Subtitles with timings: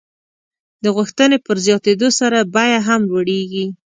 [0.83, 3.65] د غوښتنې په زیاتېدو سره بیه هم لوړېږي.